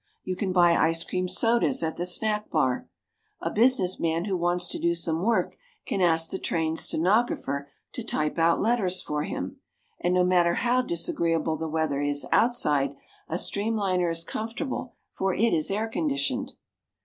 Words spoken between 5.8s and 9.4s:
can ask the train's stenographer to type out letters for